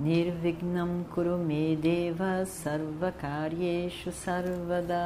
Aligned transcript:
Nirvignam 0.00 1.04
Kurume 1.14 1.76
Deva 1.76 2.46
Sarvakaryeshu 2.46 4.10
Sarvada 4.10 4.96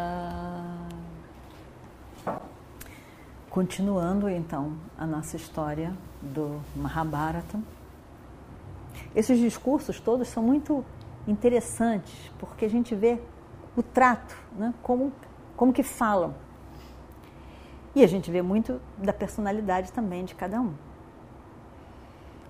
Continuando 3.51 4.29
então 4.29 4.75
a 4.97 5.05
nossa 5.05 5.35
história 5.35 5.93
do 6.23 6.61
Mahabharata. 6.77 7.59
Esses 9.17 9.41
discursos 9.41 9.99
todos 9.99 10.29
são 10.29 10.45
muito 10.45 10.85
interessantes 11.27 12.31
porque 12.39 12.65
a 12.65 12.71
gente 12.71 12.95
vê 12.95 13.19
o 13.77 13.83
trato, 13.83 14.37
né? 14.57 14.73
como, 14.81 15.13
como 15.57 15.73
que 15.73 15.83
falam. 15.83 16.37
E 17.97 18.05
a 18.05 18.07
gente 18.07 18.31
vê 18.31 18.43
muito 18.43 18.81
da 18.97 19.13
personalidade 19.13 19.91
também 19.91 20.25
de 20.25 20.37
cada 20.37 20.61
um. 20.61 20.73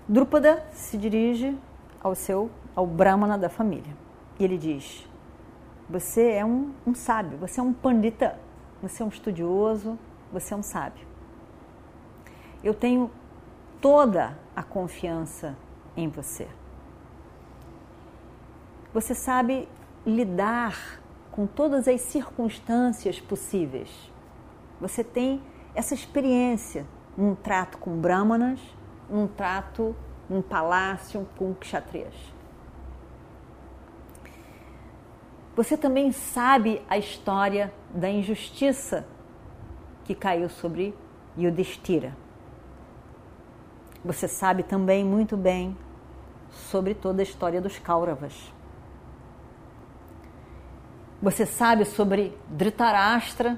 Drupada 0.07 0.63
se 0.73 0.95
dirige 0.95 1.57
ao 2.05 2.13
seu, 2.13 2.51
ao 2.75 2.85
Brahmana 2.85 3.35
da 3.35 3.49
família. 3.49 3.97
E 4.39 4.43
ele 4.43 4.59
diz: 4.59 5.09
Você 5.89 6.33
é 6.33 6.45
um, 6.45 6.71
um 6.85 6.93
sábio, 6.93 7.35
você 7.39 7.59
é 7.59 7.63
um 7.63 7.73
pandita, 7.73 8.39
você 8.79 9.01
é 9.01 9.05
um 9.05 9.09
estudioso, 9.09 9.97
você 10.31 10.53
é 10.53 10.57
um 10.57 10.61
sábio. 10.61 11.03
Eu 12.63 12.75
tenho 12.75 13.09
toda 13.81 14.37
a 14.55 14.61
confiança 14.61 15.57
em 15.97 16.07
você. 16.07 16.47
Você 18.93 19.15
sabe 19.15 19.67
lidar 20.05 21.01
com 21.31 21.47
todas 21.47 21.87
as 21.87 22.01
circunstâncias 22.01 23.19
possíveis. 23.19 24.11
Você 24.79 25.03
tem 25.03 25.41
essa 25.73 25.95
experiência 25.95 26.85
num 27.17 27.33
trato 27.33 27.79
com 27.79 27.97
brahmanas, 27.97 28.59
num 29.09 29.27
trato 29.27 29.95
um 30.29 30.41
palácio 30.41 31.27
com 31.37 31.53
kshatriyas. 31.53 32.13
Você 35.55 35.77
também 35.77 36.11
sabe 36.11 36.81
a 36.89 36.97
história 36.97 37.73
da 37.89 38.09
injustiça 38.09 39.07
que 40.03 40.13
caiu 40.13 40.49
sobre 40.49 40.93
Yudhishthira. 41.37 42.15
Você 44.03 44.27
sabe 44.27 44.63
também 44.63 45.03
muito 45.03 45.37
bem 45.37 45.75
sobre 46.51 46.93
toda 46.93 47.21
a 47.21 47.23
história 47.23 47.61
dos 47.61 47.79
Kauravas. 47.79 48.53
Você 51.21 51.45
sabe 51.45 51.85
sobre 51.85 52.37
Dhritarashtra 52.49 53.57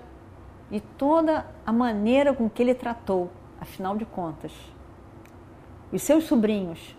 e 0.71 0.79
toda 0.79 1.45
a 1.65 1.73
maneira 1.73 2.33
com 2.33 2.49
que 2.49 2.61
ele 2.61 2.75
tratou, 2.75 3.31
afinal 3.59 3.97
de 3.97 4.05
contas, 4.05 4.53
os 5.91 6.01
seus 6.01 6.25
sobrinhos, 6.25 6.95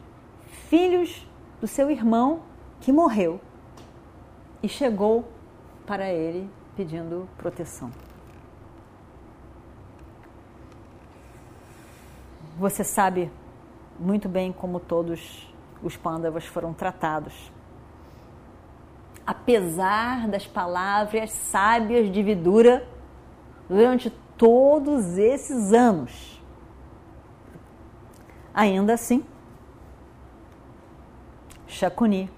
filhos 0.69 1.27
do 1.61 1.67
seu 1.67 1.91
irmão 1.91 2.41
que 2.81 2.93
morreu 2.93 3.41
e 4.63 4.69
chegou 4.69 5.29
para 5.87 6.11
ele 6.11 6.49
pedindo 6.77 7.29
proteção. 7.37 7.91
Você 12.59 12.83
sabe 12.83 13.31
muito 13.99 14.29
bem 14.29 14.53
como 14.53 14.81
todos 14.81 15.53
os 15.83 15.97
pândavas 15.97 16.45
foram 16.45 16.73
tratados. 16.73 17.53
Apesar 19.27 20.27
das 20.29 20.47
palavras 20.47 21.31
sábias 21.31 22.11
de 22.11 22.23
Vidura 22.23 22.89
durante 23.69 24.11
todos 24.37 25.19
esses 25.19 25.73
anos 25.73 26.38
Ainda 28.59 28.95
assim, 28.95 29.23
Shakuni 31.69 32.29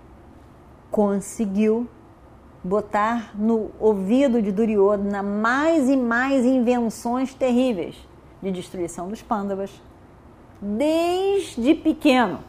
conseguiu 0.90 1.88
botar 2.62 3.34
no 3.34 3.70
ouvido 3.80 4.42
de 4.42 4.52
Duryodhana 4.52 5.22
mais 5.22 5.88
e 5.88 5.96
mais 5.96 6.44
invenções 6.44 7.32
terríveis 7.32 7.96
de 8.42 8.52
destruição 8.52 9.08
dos 9.08 9.22
Pandavas, 9.22 9.70
desde 10.60 11.74
pequeno, 11.74 12.44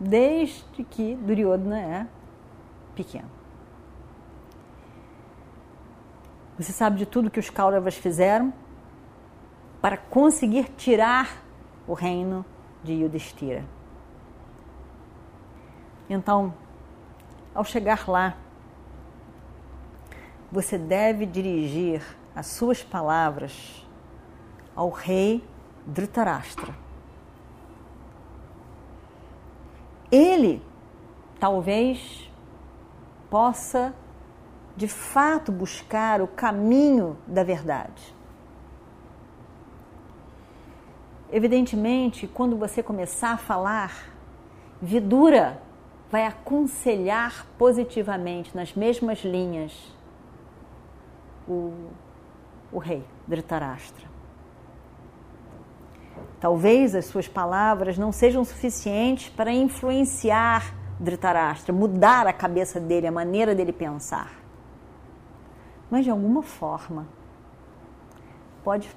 desde 0.00 0.82
que 0.84 1.14
Duryodhana 1.16 1.78
é 1.78 2.06
pequeno. 2.94 3.28
Você 6.58 6.72
sabe 6.72 6.96
de 6.96 7.04
tudo 7.04 7.30
que 7.30 7.38
os 7.38 7.50
Kauravas 7.50 7.96
fizeram 7.96 8.50
para 9.82 9.98
conseguir 9.98 10.70
tirar 10.78 11.44
o 11.86 11.92
reino 11.92 12.46
de 12.82 12.92
Yudhishthira. 12.92 13.64
Então, 16.08 16.54
ao 17.54 17.64
chegar 17.64 18.08
lá, 18.08 18.36
você 20.50 20.78
deve 20.78 21.26
dirigir 21.26 22.02
as 22.34 22.46
suas 22.46 22.82
palavras 22.82 23.86
ao 24.74 24.90
rei 24.90 25.44
Dhritarashtra. 25.86 26.74
Ele 30.10 30.62
talvez 31.38 32.30
possa 33.28 33.94
de 34.76 34.88
fato 34.88 35.50
buscar 35.52 36.22
o 36.22 36.28
caminho 36.28 37.18
da 37.26 37.42
verdade. 37.42 38.14
Evidentemente, 41.30 42.26
quando 42.26 42.56
você 42.56 42.82
começar 42.82 43.32
a 43.32 43.36
falar, 43.36 44.10
Vidura 44.80 45.60
vai 46.10 46.24
aconselhar 46.24 47.46
positivamente, 47.58 48.56
nas 48.56 48.74
mesmas 48.74 49.18
linhas, 49.20 49.94
o, 51.46 51.72
o 52.72 52.78
rei 52.78 53.04
Dhritarashtra. 53.26 54.08
Talvez 56.40 56.94
as 56.94 57.06
suas 57.06 57.28
palavras 57.28 57.98
não 57.98 58.10
sejam 58.10 58.44
suficientes 58.44 59.28
para 59.28 59.52
influenciar 59.52 60.74
Dhritarashtra, 60.98 61.74
mudar 61.74 62.26
a 62.26 62.32
cabeça 62.32 62.80
dele, 62.80 63.06
a 63.06 63.12
maneira 63.12 63.54
dele 63.54 63.72
pensar. 63.72 64.32
Mas 65.90 66.04
de 66.04 66.10
alguma 66.10 66.42
forma 66.42 67.06
pode 68.64 68.90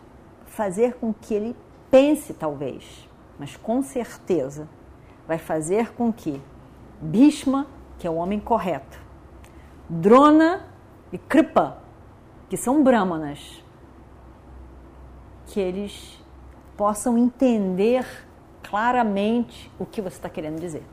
fazer 0.45 0.95
com 0.95 1.13
que 1.13 1.33
ele 1.33 1.55
pense 1.91 2.33
talvez, 2.33 3.07
mas 3.37 3.55
com 3.57 3.83
certeza 3.83 4.67
vai 5.27 5.37
fazer 5.37 5.93
com 5.93 6.11
que 6.11 6.41
Bhishma, 7.01 7.67
que 7.99 8.07
é 8.07 8.09
o 8.09 8.15
homem 8.15 8.39
correto, 8.39 8.99
Drona 9.89 10.65
e 11.11 11.17
Kripa, 11.17 11.77
que 12.49 12.55
são 12.55 12.81
brahmanas, 12.81 13.61
que 15.47 15.59
eles 15.59 16.17
possam 16.77 17.17
entender 17.17 18.05
claramente 18.63 19.69
o 19.77 19.85
que 19.85 20.01
você 20.01 20.15
está 20.15 20.29
querendo 20.29 20.59
dizer. 20.59 20.83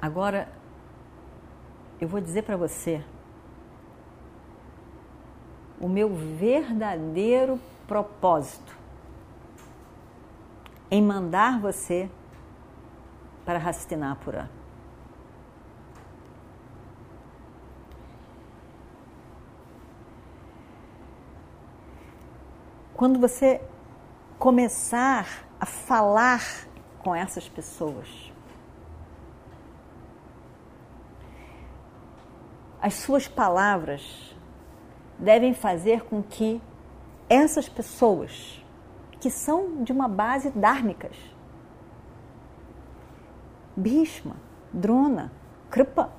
Agora, 0.00 0.48
eu 2.00 2.08
vou 2.08 2.20
dizer 2.20 2.42
para 2.42 2.56
você 2.56 3.02
o 5.80 5.88
meu 5.88 6.14
verdadeiro 6.14 7.60
propósito 7.86 8.76
em 10.90 11.02
mandar 11.02 11.60
você 11.60 12.10
para 13.44 13.58
Hastinapura. 13.58 14.50
Quando 22.94 23.20
você 23.20 23.60
começar 24.38 25.46
a 25.60 25.66
falar 25.66 26.40
com 26.98 27.14
essas 27.14 27.46
pessoas, 27.48 28.32
as 32.80 32.94
suas 32.94 33.28
palavras 33.28 34.35
devem 35.18 35.54
fazer 35.54 36.04
com 36.04 36.22
que 36.22 36.60
essas 37.28 37.68
pessoas, 37.68 38.64
que 39.20 39.30
são 39.30 39.82
de 39.82 39.92
uma 39.92 40.08
base 40.08 40.50
dármicas, 40.50 41.16
Bhishma, 43.76 44.36
Drona, 44.72 45.32
Kripa, 45.70 46.10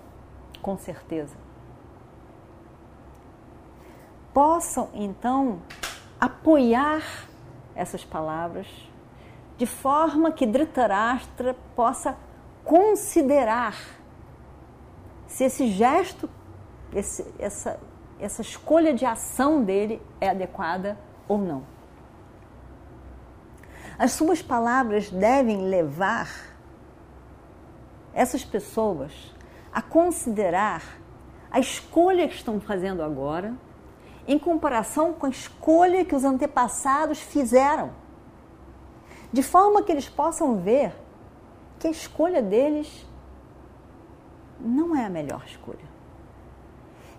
com 0.61 0.77
certeza. 0.77 1.35
Possam 4.33 4.89
então 4.93 5.61
apoiar 6.19 7.01
essas 7.75 8.03
palavras 8.03 8.67
de 9.57 9.65
forma 9.65 10.31
que 10.31 10.45
Dhritarashtra 10.45 11.55
possa 11.75 12.15
considerar 12.63 13.75
se 15.25 15.45
esse 15.45 15.67
gesto, 15.69 16.29
esse, 16.93 17.25
essa, 17.39 17.79
essa 18.19 18.41
escolha 18.41 18.93
de 18.93 19.05
ação 19.05 19.63
dele 19.63 20.01
é 20.19 20.29
adequada 20.29 20.97
ou 21.27 21.37
não. 21.37 21.63
As 23.97 24.11
suas 24.11 24.41
palavras 24.41 25.09
devem 25.09 25.69
levar 25.69 26.29
essas 28.13 28.43
pessoas 28.43 29.35
a 29.71 29.81
considerar 29.81 30.83
a 31.49 31.59
escolha 31.59 32.27
que 32.27 32.35
estão 32.35 32.59
fazendo 32.59 33.01
agora 33.01 33.53
em 34.27 34.37
comparação 34.37 35.13
com 35.13 35.25
a 35.25 35.29
escolha 35.29 36.03
que 36.03 36.15
os 36.15 36.23
antepassados 36.23 37.19
fizeram, 37.19 37.91
de 39.31 39.41
forma 39.41 39.81
que 39.81 39.91
eles 39.91 40.09
possam 40.09 40.57
ver 40.57 40.93
que 41.79 41.87
a 41.87 41.91
escolha 41.91 42.41
deles 42.41 43.05
não 44.59 44.95
é 44.95 45.05
a 45.05 45.09
melhor 45.09 45.43
escolha. 45.45 45.96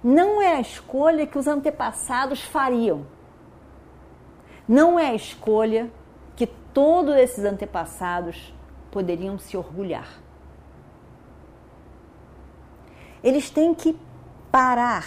Não 0.02 0.40
é 0.40 0.56
a 0.56 0.60
escolha 0.60 1.26
que 1.26 1.38
os 1.38 1.46
antepassados 1.46 2.40
fariam. 2.42 3.06
Não 4.68 4.98
é 4.98 5.08
a 5.08 5.14
escolha 5.14 5.90
que 6.36 6.46
todos 6.46 7.16
esses 7.16 7.44
antepassados 7.44 8.54
poderiam 8.90 9.38
se 9.38 9.56
orgulhar. 9.56 10.08
Eles 13.22 13.50
têm 13.50 13.74
que 13.74 13.98
parar 14.52 15.04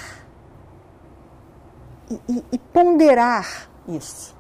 e, 2.10 2.20
e, 2.28 2.46
e 2.52 2.58
ponderar 2.58 3.70
isso. 3.88 4.36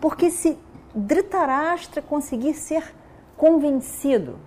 Porque 0.00 0.30
se 0.30 0.58
Dhritarashtra 0.94 2.02
conseguir 2.02 2.54
ser 2.54 2.94
convencido 3.36 4.38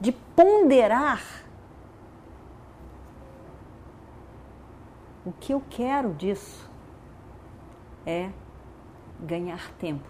de 0.00 0.12
ponderar 0.12 1.22
o 5.24 5.32
que 5.32 5.52
eu 5.52 5.62
quero 5.68 6.14
disso 6.14 6.68
é 8.06 8.30
ganhar 9.20 9.70
tempo. 9.72 10.08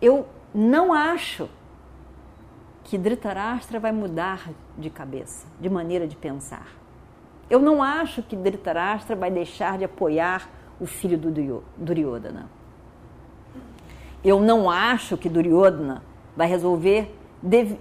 Eu 0.00 0.26
não 0.54 0.92
acho 0.92 1.48
que 2.84 2.98
Dhritarashtra 2.98 3.78
vai 3.78 3.92
mudar 3.92 4.50
de 4.76 4.90
cabeça, 4.90 5.46
de 5.60 5.68
maneira 5.68 6.06
de 6.06 6.16
pensar. 6.16 6.66
Eu 7.48 7.60
não 7.60 7.82
acho 7.82 8.22
que 8.22 8.36
Dhritarashtra 8.36 9.14
vai 9.16 9.30
deixar 9.30 9.78
de 9.78 9.84
apoiar 9.84 10.48
o 10.78 10.86
filho 10.86 11.18
do 11.18 11.62
Duryodhana. 11.76 12.48
Eu 14.24 14.40
não 14.40 14.70
acho 14.70 15.16
que 15.16 15.28
Duryodhana 15.28 16.02
vai 16.36 16.46
resolver 16.46 17.14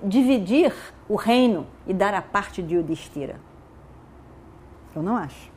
dividir 0.04 0.74
o 1.08 1.16
reino 1.16 1.68
e 1.86 1.94
dar 1.94 2.14
a 2.14 2.22
parte 2.22 2.62
de 2.62 2.76
Yudhishthira. 2.76 3.49
Eu 4.96 5.04
não 5.04 5.16
acho. 5.16 5.52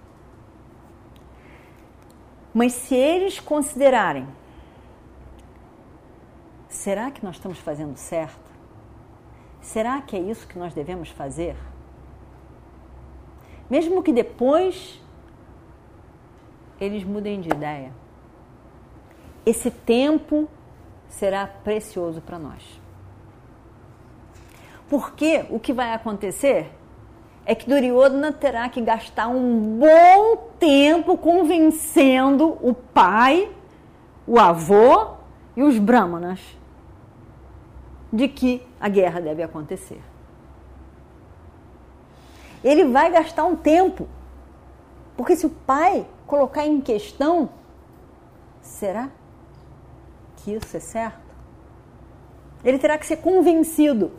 Mas 2.52 2.72
se 2.72 2.94
eles 2.94 3.40
considerarem, 3.40 4.28
será 6.68 7.10
que 7.10 7.24
nós 7.24 7.36
estamos 7.36 7.58
fazendo 7.58 7.96
certo? 7.96 8.50
Será 9.60 10.02
que 10.02 10.16
é 10.16 10.20
isso 10.20 10.46
que 10.46 10.58
nós 10.58 10.74
devemos 10.74 11.08
fazer? 11.08 11.56
Mesmo 13.70 14.02
que 14.02 14.12
depois 14.12 15.00
eles 16.78 17.04
mudem 17.04 17.40
de 17.40 17.48
ideia, 17.48 17.92
esse 19.46 19.70
tempo 19.70 20.48
será 21.08 21.46
precioso 21.46 22.20
para 22.20 22.38
nós. 22.38 22.62
Porque 24.88 25.46
o 25.48 25.58
que 25.58 25.72
vai 25.72 25.94
acontecer 25.94 26.70
é 27.44 27.54
que 27.54 27.68
Duryodhana 27.68 28.32
terá 28.32 28.68
que 28.68 28.80
gastar 28.80 29.28
um 29.28 29.78
bom 29.78 30.36
tempo 30.58 31.16
convencendo 31.18 32.56
o 32.60 32.72
pai, 32.72 33.50
o 34.26 34.38
avô 34.38 35.14
e 35.56 35.62
os 35.62 35.78
brahmanas 35.78 36.40
de 38.12 38.28
que 38.28 38.64
a 38.80 38.88
guerra 38.88 39.20
deve 39.20 39.42
acontecer. 39.42 40.00
Ele 42.62 42.84
vai 42.84 43.10
gastar 43.10 43.44
um 43.44 43.56
tempo, 43.56 44.08
porque 45.16 45.34
se 45.34 45.44
o 45.44 45.50
pai 45.50 46.06
colocar 46.26 46.64
em 46.64 46.80
questão, 46.80 47.50
será 48.60 49.10
que 50.36 50.52
isso 50.52 50.76
é 50.76 50.80
certo? 50.80 51.32
Ele 52.64 52.78
terá 52.78 52.96
que 52.96 53.06
ser 53.06 53.16
convencido. 53.16 54.12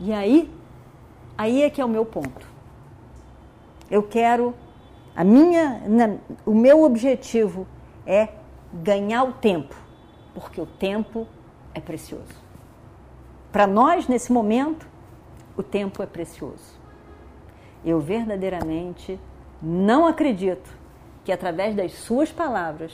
E 0.00 0.14
aí, 0.14 0.50
aí 1.40 1.62
é 1.62 1.70
que 1.70 1.80
é 1.80 1.84
o 1.84 1.88
meu 1.88 2.04
ponto. 2.04 2.46
Eu 3.90 4.02
quero 4.02 4.54
a 5.16 5.24
minha, 5.24 5.80
o 6.44 6.54
meu 6.54 6.82
objetivo 6.82 7.66
é 8.06 8.28
ganhar 8.70 9.24
o 9.24 9.32
tempo, 9.32 9.74
porque 10.34 10.60
o 10.60 10.66
tempo 10.66 11.26
é 11.74 11.80
precioso. 11.80 12.34
Para 13.50 13.66
nós, 13.66 14.06
nesse 14.06 14.30
momento, 14.30 14.86
o 15.56 15.62
tempo 15.62 16.02
é 16.02 16.06
precioso. 16.06 16.78
Eu 17.82 18.00
verdadeiramente 18.00 19.18
não 19.62 20.06
acredito 20.06 20.70
que 21.24 21.32
através 21.32 21.74
das 21.74 21.92
suas 21.94 22.30
palavras 22.30 22.92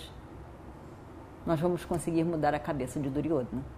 nós 1.45 1.59
vamos 1.61 1.85
conseguir 1.85 2.23
mudar 2.23 2.55
a 2.55 2.61
cabeça 2.61 3.01
de 3.01 3.11
Duryodhana. 3.11 3.76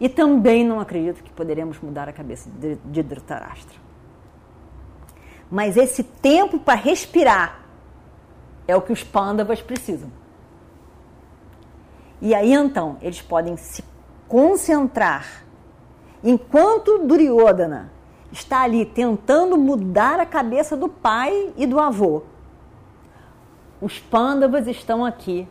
E 0.00 0.08
também 0.08 0.64
não 0.64 0.80
acredito 0.80 1.22
que 1.22 1.30
poderemos 1.30 1.78
mudar 1.80 2.08
a 2.08 2.12
cabeça 2.12 2.48
de, 2.50 2.76
de 2.76 3.02
Dhritarashtra. 3.02 3.78
Mas 5.50 5.76
esse 5.76 6.02
tempo 6.02 6.58
para 6.58 6.78
respirar 6.78 7.60
é 8.66 8.76
o 8.76 8.82
que 8.82 8.92
os 8.92 9.02
pândavas 9.02 9.60
precisam. 9.60 10.10
E 12.20 12.34
aí 12.34 12.52
então 12.52 12.96
eles 13.00 13.22
podem 13.22 13.56
se 13.56 13.82
concentrar. 14.28 15.44
Enquanto 16.22 16.98
Duryodhana 16.98 17.90
está 18.30 18.62
ali 18.62 18.84
tentando 18.84 19.56
mudar 19.56 20.20
a 20.20 20.26
cabeça 20.26 20.76
do 20.76 20.88
pai 20.88 21.52
e 21.56 21.66
do 21.66 21.80
avô, 21.80 22.22
os 23.80 23.98
pândavas 23.98 24.66
estão 24.66 25.04
aqui 25.04 25.48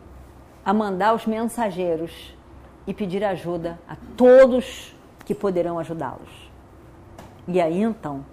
a 0.64 0.72
mandar 0.72 1.14
os 1.14 1.26
mensageiros 1.26 2.36
e 2.88 2.94
pedir 2.94 3.22
ajuda 3.22 3.78
a 3.86 3.94
todos 4.16 4.96
que 5.26 5.34
poderão 5.34 5.78
ajudá-los. 5.78 6.50
E 7.46 7.60
aí 7.60 7.82
então, 7.82 8.24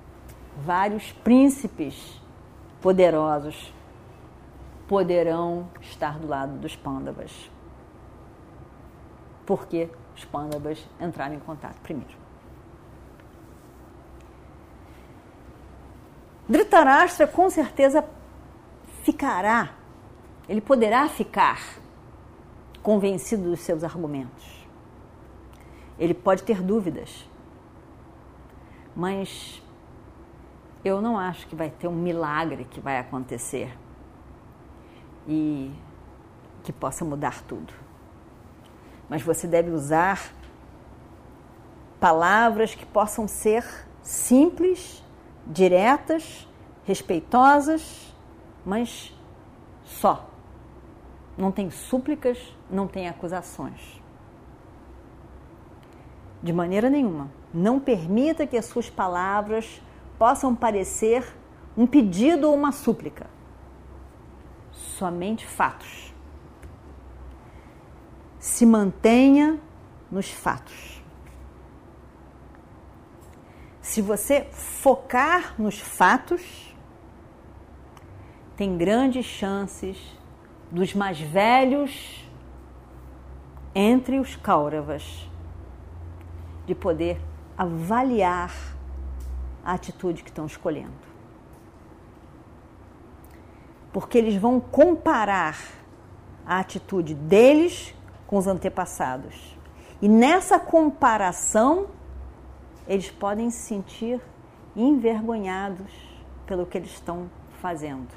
vários 0.66 1.12
príncipes 1.12 2.22
poderosos 2.82 3.74
poderão 4.88 5.68
estar 5.82 6.18
do 6.18 6.28
lado 6.28 6.58
dos 6.58 6.74
pândavas. 6.74 7.52
Porque 9.46 9.90
os 10.16 10.24
pândavas 10.24 10.88
entraram 11.02 11.36
em 11.36 11.40
contato 11.40 11.76
primeiro. 11.82 12.16
Dhritarashtra 16.48 17.28
com 17.28 17.50
certeza 17.50 18.06
ficará, 19.04 19.74
ele 20.48 20.62
poderá 20.62 21.10
ficar 21.10 21.84
convencido 22.86 23.50
dos 23.50 23.60
seus 23.60 23.84
argumentos. 23.84 24.68
Ele 25.98 26.14
pode 26.14 26.44
ter 26.44 26.62
dúvidas, 26.62 27.28
mas 28.96 29.62
eu 30.84 31.02
não 31.02 31.18
acho 31.18 31.48
que 31.48 31.56
vai 31.56 31.70
ter 31.70 31.88
um 31.88 31.96
milagre 31.96 32.66
que 32.66 32.80
vai 32.80 33.00
acontecer 33.00 33.78
e 35.28 35.72
que 36.64 36.72
possa 36.72 37.04
mudar 37.04 37.44
tudo 37.44 37.86
mas 39.10 39.22
você 39.22 39.48
deve 39.48 39.72
usar 39.72 40.34
palavras 42.00 42.76
que 42.76 42.86
possam 42.86 43.28
ser 43.28 43.66
simples, 44.02 45.04
diretas, 45.46 46.48
respeitosas, 46.84 48.14
mas 48.66 49.14
só. 49.84 50.30
Não 51.38 51.52
tem 51.52 51.70
súplicas, 51.70 52.38
não 52.70 52.88
tem 52.88 53.08
acusações. 53.08 54.02
De 56.42 56.54
maneira 56.54 56.90
nenhuma. 56.90 57.30
Não 57.54 57.80
permita 57.80 58.48
que 58.48 58.58
as 58.58 58.66
suas 58.66 58.90
palavras 58.90 59.82
possam 60.18 60.56
parecer 60.56 61.26
um 61.78 61.86
pedido 61.86 62.48
ou 62.48 62.56
uma 62.56 62.72
súplica. 62.72 63.28
Somente 64.72 65.46
fatos 65.46 66.16
se 68.46 68.64
mantenha 68.64 69.60
nos 70.12 70.30
fatos. 70.30 71.02
Se 73.82 74.04
você 74.04 74.48
focar 74.52 75.56
nos 75.60 75.80
fatos, 75.80 76.76
tem 78.56 78.78
grandes 78.78 79.26
chances 79.26 79.98
dos 80.72 80.94
mais 80.94 81.20
velhos 81.20 82.26
entre 83.74 84.20
os 84.20 84.36
Kauravas 84.36 85.30
de 86.66 86.74
poder 86.74 87.20
avaliar 87.58 88.54
a 89.64 89.74
atitude 89.74 90.24
que 90.24 90.30
estão 90.30 90.46
escolhendo. 90.46 90.94
Porque 93.92 94.18
eles 94.18 94.36
vão 94.36 94.60
comparar 94.60 95.58
a 96.46 96.60
atitude 96.60 97.14
deles 97.14 97.94
com 98.28 98.38
os 98.38 98.48
antepassados. 98.48 99.58
E 100.02 100.08
nessa 100.08 100.60
comparação, 100.60 101.88
eles 102.88 103.10
podem 103.10 103.50
se 103.50 103.60
sentir 103.60 104.22
envergonhados 104.76 105.92
pelo 106.46 106.66
que 106.66 106.78
eles 106.78 106.92
estão 106.92 107.30
fazendo. 107.62 108.10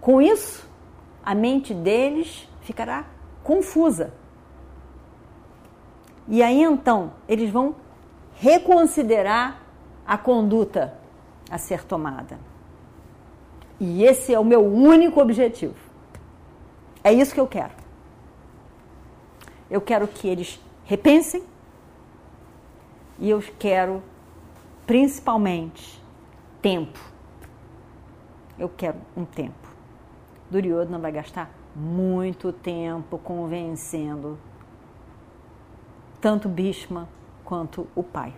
Com 0.00 0.20
isso, 0.20 0.68
a 1.26 1.34
mente 1.34 1.74
deles 1.74 2.48
ficará 2.60 3.04
confusa. 3.42 4.14
E 6.28 6.40
aí 6.40 6.62
então, 6.62 7.14
eles 7.28 7.50
vão 7.50 7.74
reconsiderar 8.36 9.60
a 10.06 10.16
conduta 10.16 10.96
a 11.50 11.58
ser 11.58 11.82
tomada. 11.82 12.38
E 13.80 14.04
esse 14.04 14.32
é 14.32 14.38
o 14.38 14.44
meu 14.44 14.64
único 14.64 15.20
objetivo. 15.20 15.74
É 17.02 17.12
isso 17.12 17.34
que 17.34 17.40
eu 17.40 17.48
quero. 17.48 17.72
Eu 19.68 19.80
quero 19.80 20.06
que 20.06 20.28
eles 20.28 20.60
repensem 20.84 21.42
e 23.18 23.28
eu 23.28 23.42
quero 23.58 24.00
principalmente 24.86 26.00
tempo. 26.62 27.00
Eu 28.56 28.68
quero 28.68 28.98
um 29.16 29.24
tempo. 29.24 29.65
Duryodhana 30.50 30.98
vai 30.98 31.12
gastar 31.12 31.50
muito 31.74 32.52
tempo 32.52 33.18
convencendo 33.18 34.38
tanto 36.20 36.48
Bhishma 36.48 37.08
quanto 37.44 37.86
o 37.94 38.02
pai. 38.02 38.34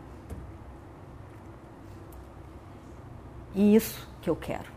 E 3.54 3.74
isso 3.74 4.08
que 4.20 4.28
eu 4.28 4.36
quero. 4.36 4.70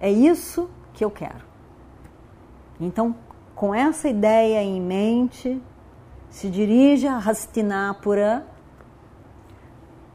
É 0.00 0.10
isso 0.10 0.68
que 0.92 1.04
eu 1.04 1.10
quero. 1.10 1.44
Então, 2.80 3.14
com 3.54 3.74
essa 3.74 4.08
ideia 4.08 4.62
em 4.62 4.80
mente, 4.80 5.62
se 6.28 6.50
dirige 6.50 7.06
a 7.06 7.16
Hastinapura 7.16 8.46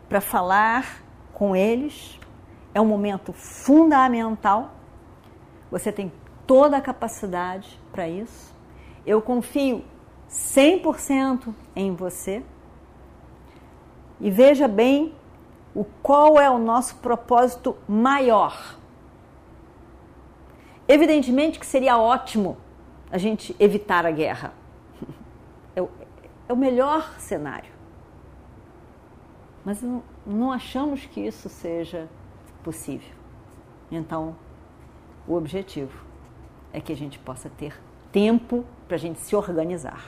para 0.08 0.22
falar 0.22 1.02
com 1.34 1.56
eles. 1.56 2.20
É 2.74 2.80
um 2.80 2.86
momento 2.86 3.34
fundamental. 3.34 4.76
Você 5.72 5.92
tem 5.92 6.12
toda 6.46 6.76
a 6.76 6.82
capacidade 6.82 7.80
para 7.92 8.08
isso. 8.08 8.54
Eu 9.06 9.22
confio 9.22 9.84
100% 10.30 11.54
em 11.76 11.96
você. 11.96 12.44
E 14.20 14.30
veja 14.30 14.68
bem 14.68 15.16
o 15.74 15.86
qual 16.04 16.40
é 16.40 16.50
o 16.50 16.60
nosso 16.60 16.98
propósito 16.98 17.78
maior. 17.88 18.78
Evidentemente 20.88 21.58
que 21.58 21.66
seria 21.66 21.98
ótimo 21.98 22.58
a 23.10 23.18
gente 23.18 23.56
evitar 23.60 24.06
a 24.06 24.12
guerra. 24.12 24.54
É 25.74 25.82
o, 25.82 25.90
é 26.50 26.52
o 26.52 26.58
melhor 26.58 27.18
cenário. 27.18 27.72
Mas 29.64 29.82
não, 29.82 30.04
não 30.26 30.52
achamos 30.52 31.06
que 31.06 31.22
isso 31.22 31.48
seja 31.48 32.10
possível. 32.62 33.16
Então, 33.90 34.36
o 35.28 35.36
objetivo 35.36 36.06
é 36.74 36.80
que 36.82 36.92
a 36.92 36.96
gente 36.96 37.20
possa 37.20 37.50
ter 37.50 37.80
tempo 38.12 38.66
para 38.88 38.96
a 38.96 39.00
gente 39.00 39.20
se 39.20 39.36
organizar. 39.36 40.04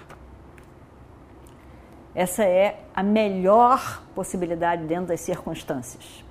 Essa 2.15 2.43
é 2.43 2.86
a 2.93 3.01
melhor 3.01 4.03
possibilidade 4.13 4.86
dentro 4.86 5.08
das 5.08 5.22
circunstâncias. 5.22 6.24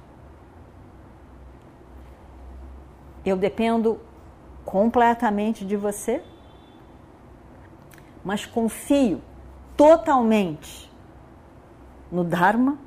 Eu 3.24 3.36
dependo 3.36 4.00
completamente 4.64 5.64
de 5.64 5.76
você, 5.76 6.22
mas 8.24 8.46
confio 8.46 9.20
totalmente 9.76 10.90
no 12.10 12.22
Dharma 12.22 12.78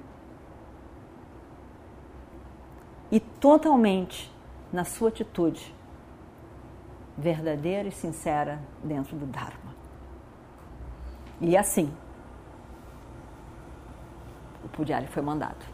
e 3.11 3.19
totalmente 3.19 4.31
na 4.71 4.85
sua 4.85 5.09
atitude 5.09 5.73
verdadeira 7.17 7.87
e 7.87 7.91
sincera 7.91 8.59
dentro 8.83 9.15
do 9.17 9.25
Dharma. 9.25 9.75
E 11.41 11.55
assim, 11.55 11.91
o 14.63 14.69
Pudiari 14.69 15.07
foi 15.07 15.21
mandado. 15.21 15.65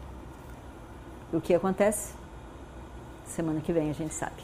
E 1.32 1.36
o 1.36 1.40
que 1.40 1.54
acontece? 1.54 2.14
Semana 3.24 3.60
que 3.60 3.72
vem 3.72 3.90
a 3.90 3.92
gente 3.94 4.12
sabe. 4.12 4.42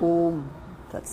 Om 0.00 0.42
Tat. 0.90 1.04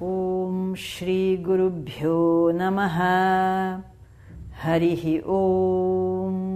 Om 0.00 0.74
Shri 0.74 1.36
Guru 1.36 1.70
Bhyo 1.70 2.52
Namaha 2.52 3.84
Harihi 4.62 5.22
Om 5.24 6.55